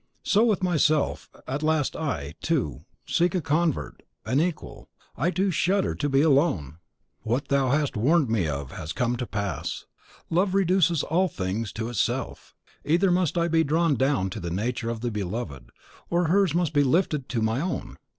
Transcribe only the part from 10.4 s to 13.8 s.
reduces all things to itself. Either must I be